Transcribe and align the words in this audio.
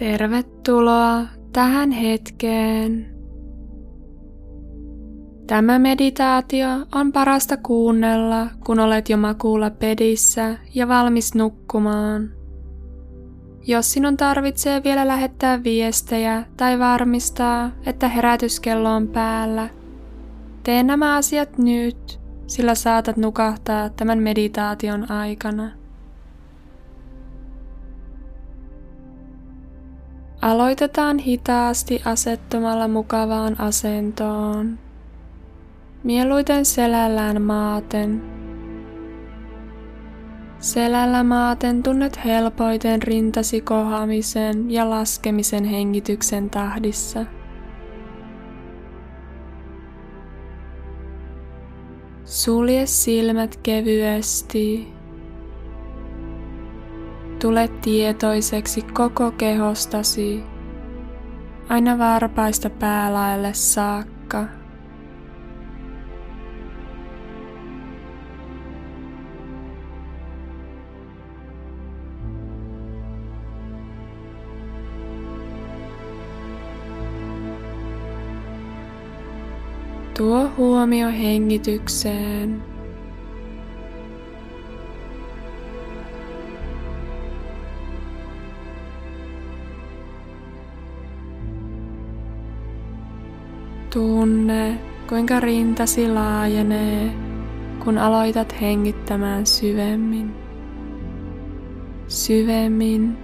Tervetuloa 0.00 1.22
tähän 1.52 1.90
hetkeen. 1.90 3.06
Tämä 5.46 5.78
meditaatio 5.78 6.68
on 6.94 7.12
parasta 7.12 7.56
kuunnella, 7.56 8.46
kun 8.66 8.80
olet 8.80 9.08
jo 9.08 9.16
makuulla 9.16 9.70
pedissä 9.70 10.58
ja 10.74 10.88
valmis 10.88 11.34
nukkumaan. 11.34 12.30
Jos 13.66 13.92
sinun 13.92 14.16
tarvitsee 14.16 14.84
vielä 14.84 15.08
lähettää 15.08 15.64
viestejä 15.64 16.44
tai 16.56 16.78
varmistaa, 16.78 17.70
että 17.86 18.08
herätyskello 18.08 18.94
on 18.94 19.08
päällä, 19.08 19.68
tee 20.62 20.82
nämä 20.82 21.16
asiat 21.16 21.58
nyt, 21.58 22.20
sillä 22.46 22.74
saatat 22.74 23.16
nukahtaa 23.16 23.88
tämän 23.88 24.18
meditaation 24.18 25.10
aikana. 25.10 25.79
Aloitetaan 30.42 31.18
hitaasti 31.18 32.02
asettumalla 32.04 32.88
mukavaan 32.88 33.60
asentoon. 33.60 34.78
Mieluiten 36.02 36.64
selällään 36.64 37.42
maaten. 37.42 38.22
Selällä 40.58 41.22
maaten 41.22 41.82
tunnet 41.82 42.24
helpoiten 42.24 43.02
rintasi 43.02 43.60
kohamisen 43.60 44.70
ja 44.70 44.90
laskemisen 44.90 45.64
hengityksen 45.64 46.50
tahdissa. 46.50 47.26
Sulje 52.24 52.86
silmät 52.86 53.60
kevyesti 53.62 54.92
Tule 57.40 57.68
tietoiseksi 57.68 58.82
koko 58.82 59.30
kehostasi, 59.30 60.42
aina 61.68 61.98
varpaista 61.98 62.70
päälaelle 62.70 63.54
saakka. 63.54 64.44
Tuo 80.18 80.50
huomio 80.56 81.08
hengitykseen. 81.08 82.69
Tunne, 93.92 94.80
kuinka 95.08 95.40
rintasi 95.40 96.08
laajenee, 96.08 97.10
kun 97.84 97.98
aloitat 97.98 98.60
hengittämään 98.60 99.46
syvemmin. 99.46 100.34
Syvemmin 102.08 103.18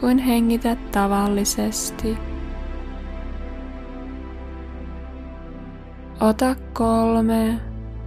kuin 0.00 0.18
hengität 0.18 0.90
tavallisesti. 0.90 2.16
Ota 6.20 6.56
kolme 6.72 7.60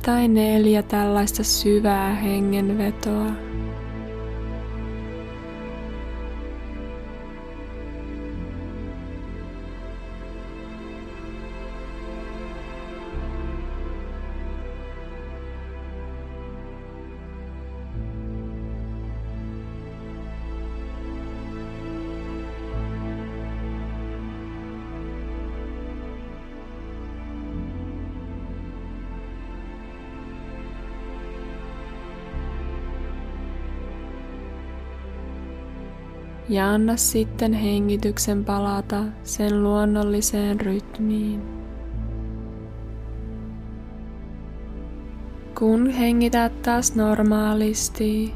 tai 0.05 0.27
neljä 0.27 0.83
tällaista 0.83 1.43
syvää 1.43 2.15
hengenvetoa. 2.15 3.52
Ja 36.53 36.69
anna 36.69 36.97
sitten 36.97 37.53
hengityksen 37.53 38.45
palata 38.45 39.03
sen 39.23 39.63
luonnolliseen 39.63 40.61
rytmiin. 40.61 41.41
Kun 45.59 45.89
hengität 45.89 46.61
taas 46.61 46.95
normaalisti, 46.95 48.33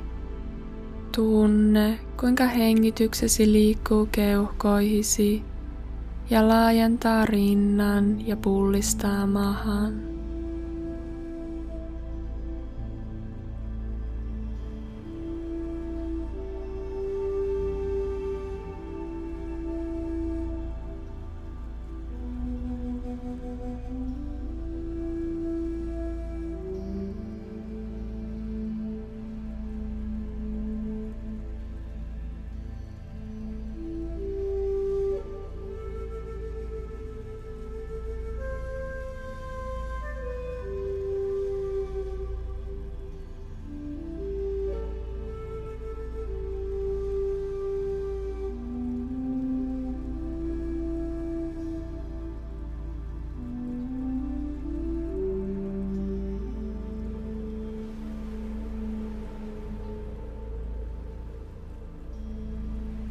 tunne 1.16 2.00
kuinka 2.20 2.46
hengityksesi 2.46 3.52
liikkuu 3.52 4.06
keuhkoihisi 4.12 5.44
ja 6.30 6.48
laajentaa 6.48 7.26
rinnan 7.26 8.28
ja 8.28 8.38
pullistaa 8.38 9.28
mahan. 9.28 10.17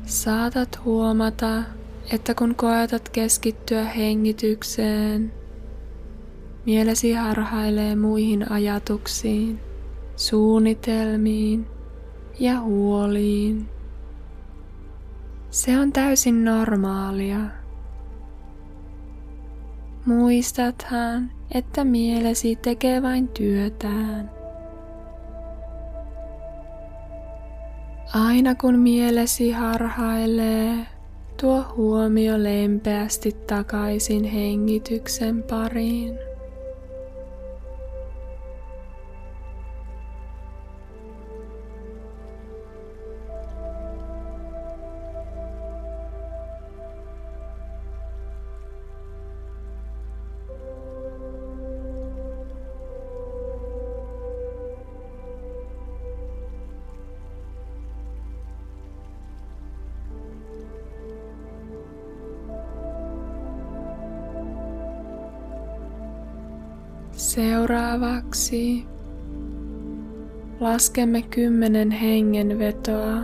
Saatat 0.06 0.84
huomata, 0.84 1.62
että 2.12 2.34
kun 2.34 2.54
koetat 2.54 3.08
keskittyä 3.08 3.84
hengitykseen, 3.84 5.32
mielesi 6.66 7.12
harhailee 7.12 7.96
muihin 7.96 8.52
ajatuksiin, 8.52 9.60
suunnitelmiin 10.16 11.66
ja 12.38 12.60
huoliin. 12.60 13.68
Se 15.50 15.78
on 15.78 15.92
täysin 15.92 16.44
normaalia. 16.44 17.40
Muistathan, 20.04 21.32
että 21.54 21.84
mielesi 21.84 22.56
tekee 22.56 23.02
vain 23.02 23.28
työtään. 23.28 24.35
Aina 28.14 28.54
kun 28.54 28.78
mielesi 28.78 29.50
harhailee, 29.50 30.86
tuo 31.40 31.64
huomio 31.76 32.42
lempeästi 32.42 33.32
takaisin 33.32 34.24
hengityksen 34.24 35.42
pariin. 35.42 36.18
Seuraavaksi 67.66 68.84
laskemme 70.60 71.22
kymmenen 71.22 71.90
hengenvetoa. 71.90 73.16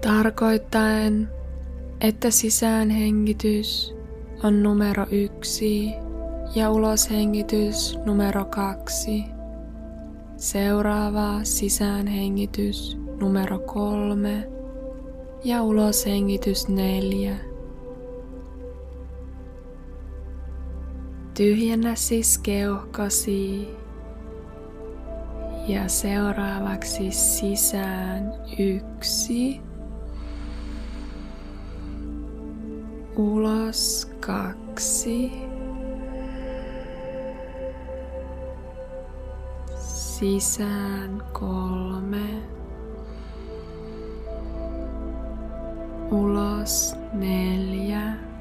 Tarkoittaen, 0.00 1.28
että 2.00 2.30
sisäänhengitys 2.30 3.94
on 4.42 4.62
numero 4.62 5.06
yksi 5.10 5.90
ja 6.54 6.70
uloshengitys 6.70 7.98
numero 8.04 8.44
kaksi. 8.44 9.24
Seuraava 10.36 11.40
sisäänhengitys 11.42 12.98
numero 13.20 13.58
kolme 13.58 14.48
ja 15.44 15.62
uloshengitys 15.62 16.68
neljä. 16.68 17.53
Tyhjennä 21.34 21.94
siis 21.94 22.38
keuhkosi 22.38 23.68
ja 25.68 25.88
seuraavaksi 25.88 27.10
sisään 27.10 28.32
yksi. 28.58 29.60
Ulos 33.16 34.10
kaksi. 34.20 35.32
Sisään 39.78 41.22
kolme. 41.32 42.42
Ulos 46.10 46.94
neljä. 47.12 48.33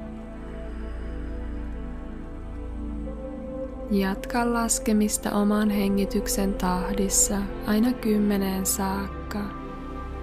Jatka 3.91 4.53
laskemista 4.53 5.31
oman 5.31 5.69
hengityksen 5.69 6.53
tahdissa 6.53 7.38
aina 7.68 7.94
kymmeneen 7.94 8.65
saakka 8.65 9.39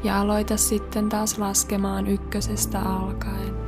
ja 0.04 0.20
aloita 0.20 0.56
sitten 0.56 1.08
taas 1.08 1.38
laskemaan 1.38 2.06
ykkösestä 2.06 2.80
alkaen. 2.80 3.59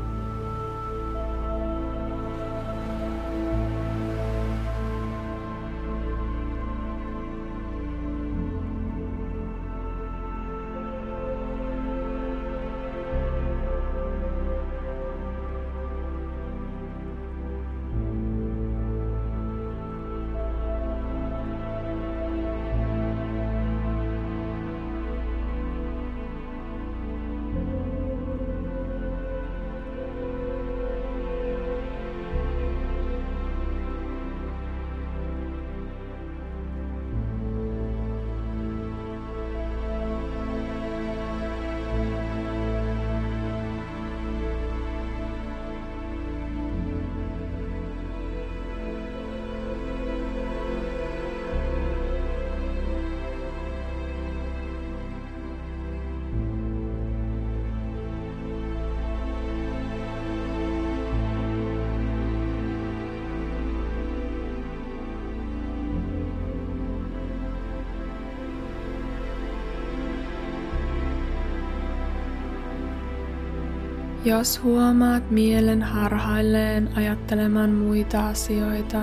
Jos 74.24 74.62
huomaat 74.62 75.30
mielen 75.30 75.82
harhailleen 75.82 76.88
ajattelemaan 76.96 77.70
muita 77.70 78.28
asioita, 78.28 78.98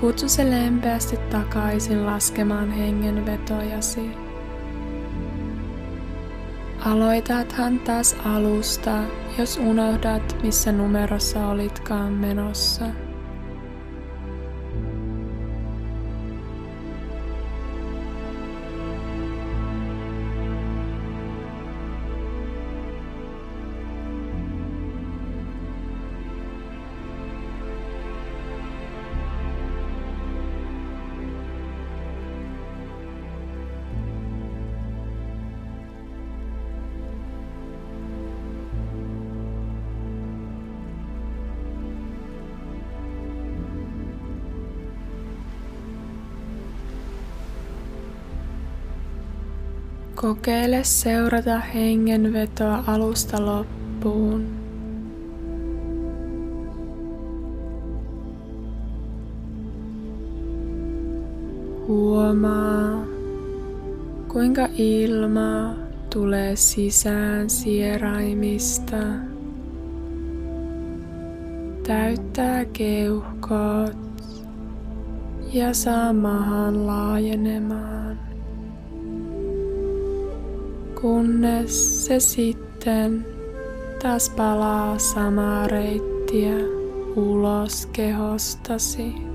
kutsu 0.00 0.28
se 0.28 0.50
lempeästi 0.50 1.16
takaisin 1.16 2.06
laskemaan 2.06 2.70
hengenvetojasi. 2.70 4.10
Aloitathan 6.84 7.78
taas 7.78 8.16
alusta, 8.24 8.98
jos 9.38 9.56
unohdat, 9.56 10.36
missä 10.42 10.72
numerossa 10.72 11.46
olitkaan 11.46 12.12
menossa. 12.12 12.84
Kokeile 50.22 50.84
seurata 50.84 51.58
hengenvetoa 51.60 52.84
alusta 52.86 53.46
loppuun. 53.46 54.46
Huomaa, 61.88 63.04
kuinka 64.28 64.68
ilma 64.78 65.74
tulee 66.12 66.56
sisään 66.56 67.50
sieraimista. 67.50 68.96
Täyttää 71.86 72.64
keuhkot 72.64 73.96
ja 75.52 75.74
saa 75.74 76.12
mahan 76.12 76.86
laajenemaan 76.86 78.01
kunnes 81.02 82.06
se 82.06 82.20
sitten 82.20 83.26
taas 84.02 84.30
palaa 84.30 84.98
samaa 84.98 85.66
reittiä 85.66 86.54
ulos 87.16 87.86
kehostasi. 87.86 89.31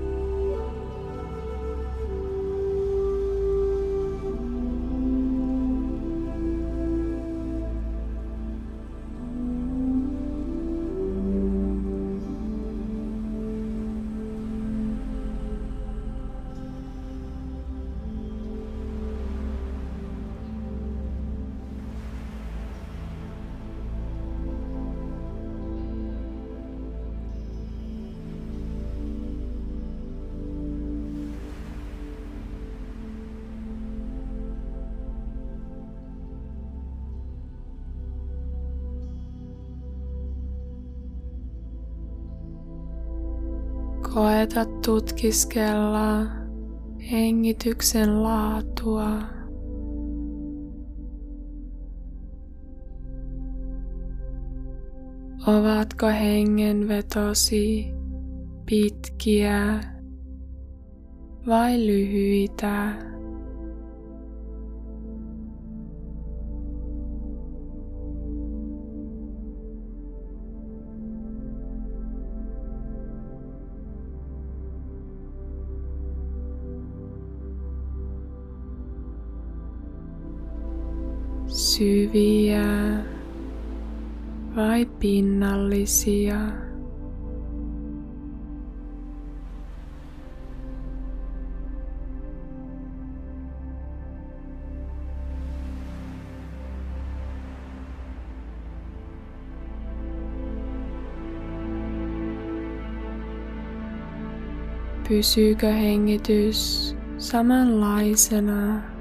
Koeta 44.14 44.64
tutkiskella 44.64 46.26
hengityksen 47.10 48.22
laatua. 48.22 49.10
Ovatko 55.46 56.06
hengenvetosi 56.06 57.92
pitkiä 58.66 59.80
vai 61.46 61.86
lyhyitä? 61.86 63.08
Syviä 81.78 82.64
vai 84.56 84.86
pinnallisia. 84.86 86.36
Pysyykö 105.08 105.72
hengitys 105.72 106.94
samanlaisena 107.18 108.97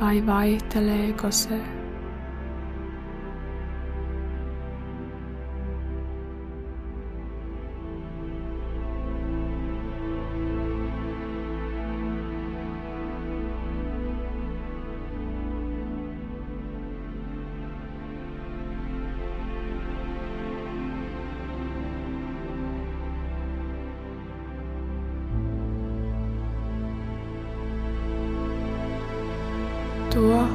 vai 0.00 0.20
vaihteleeko 0.26 1.30
se? 1.30 1.75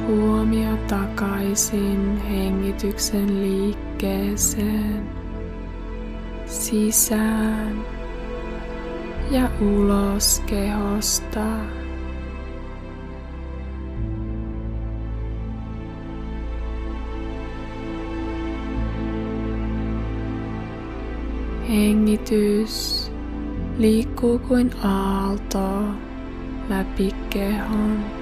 Huomio 0.06 0.76
takaisin 0.88 2.16
hengityksen 2.16 3.42
liikkeeseen, 3.42 5.10
sisään 6.46 7.84
ja 9.30 9.50
ulos 9.60 10.42
kehosta. 10.46 11.46
Hengitys 21.68 23.10
liikkuu 23.78 24.38
kuin 24.38 24.70
aalto 24.84 25.84
läpi 26.68 27.14
kehon. 27.30 28.21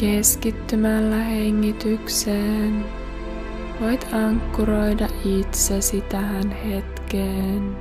Keskittymällä 0.00 1.16
hengitykseen 1.16 2.84
voit 3.80 4.06
ankkuroida 4.12 5.08
itsesi 5.24 6.00
tähän 6.00 6.50
hetkeen. 6.50 7.76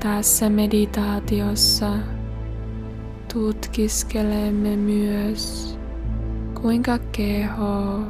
Tässä 0.00 0.50
meditaatiossa 0.50 2.19
tutkiskelemme 3.32 4.76
myös, 4.76 5.76
kuinka 6.62 6.98
keho 6.98 8.00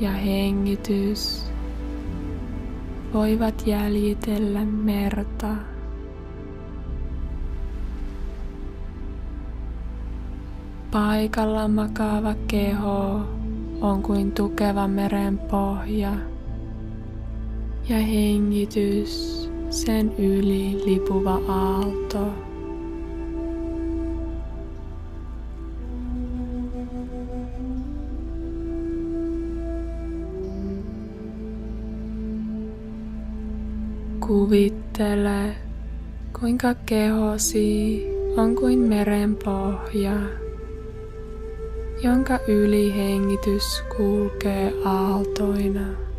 ja 0.00 0.10
hengitys 0.10 1.46
voivat 3.14 3.66
jäljitellä 3.66 4.64
merta. 4.64 5.56
Paikalla 10.90 11.68
makaava 11.68 12.34
keho 12.46 13.20
on 13.80 14.02
kuin 14.02 14.32
tukeva 14.32 14.88
meren 14.88 15.38
pohja 15.38 16.12
ja 17.88 17.98
hengitys 17.98 19.42
sen 19.70 20.14
yli 20.18 20.82
lipuva 20.84 21.40
aalto. 21.48 22.51
Kuvittele, 34.32 35.56
kuinka 36.40 36.74
kehosi 36.74 38.02
on 38.36 38.56
kuin 38.56 38.78
meren 38.78 39.36
pohja, 39.44 40.12
jonka 42.02 42.38
yli 42.48 42.96
hengitys 42.96 43.82
kulkee 43.96 44.72
aaltoina. 44.84 46.11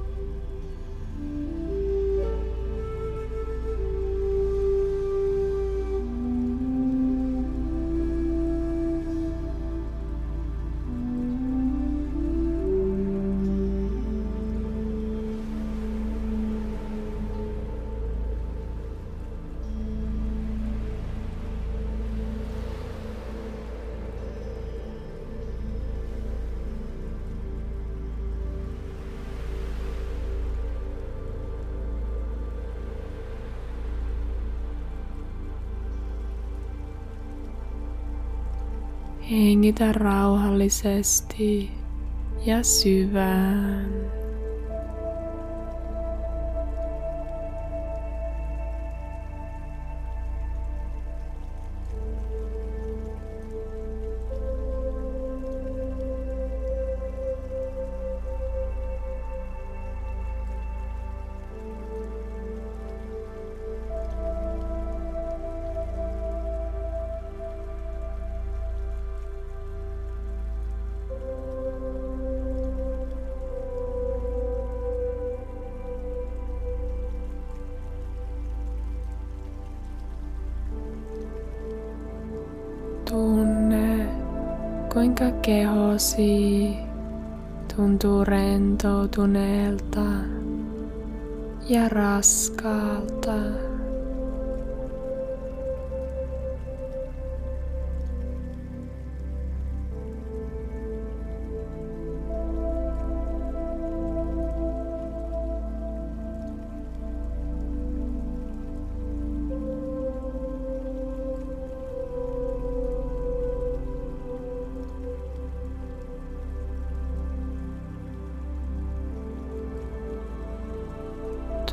Hengitä 39.31 39.91
rauhallisesti 39.91 41.71
ja 42.45 42.63
syvään. 42.63 44.22
Kuinka 85.03 85.31
kehosi 85.41 86.77
tuntuu 87.75 88.23
rentoutuneelta 88.23 90.05
ja 91.69 91.89
raskaalta. 91.89 93.35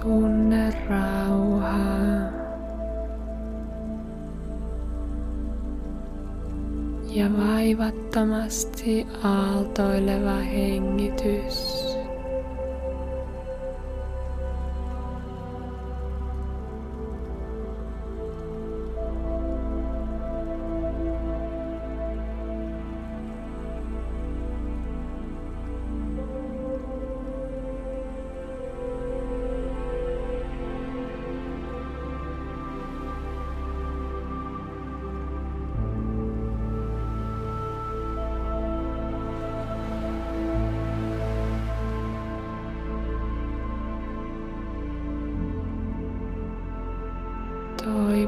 Tunne 0.02 0.72
rauhaa. 0.88 2.32
Ja 7.10 7.28
vaivattomasti 7.36 9.06
aaltoileva 9.22 10.34
hengitys. 10.34 11.89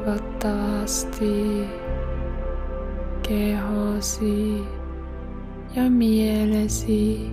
Toivottavasti 0.03 1.63
kehosi 3.27 4.63
ja 5.75 5.89
mielesi 5.89 7.31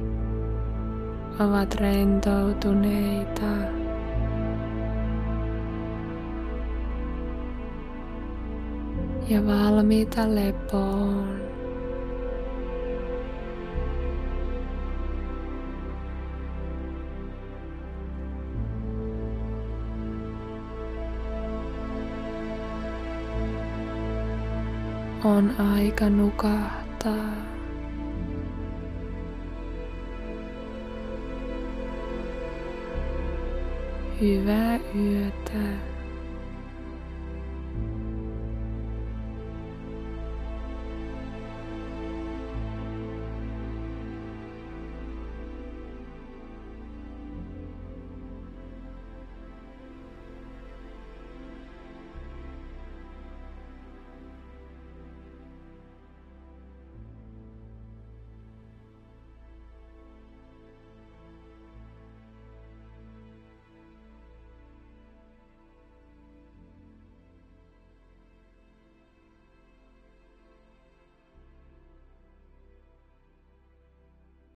ovat 1.41 1.75
rentoutuneita. 1.75 3.51
Ja 9.29 9.47
valmiita 9.47 10.35
lepoon. 10.35 11.41
On 25.25 25.55
aika 25.61 26.11
nukahtaa. 26.11 27.33
Hyvää 34.21 34.81
yötä. 34.97 35.90